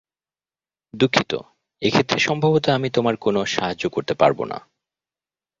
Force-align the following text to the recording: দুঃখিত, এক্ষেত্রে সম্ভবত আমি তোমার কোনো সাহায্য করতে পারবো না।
দুঃখিত, 0.93 1.31
এক্ষেত্রে 1.81 2.19
সম্ভবত 2.19 2.65
আমি 2.69 2.89
তোমার 2.89 3.15
কোনো 3.15 3.39
সাহায্য 3.45 3.83
করতে 3.89 4.13
পারবো 4.13 4.43
না। 4.45 4.57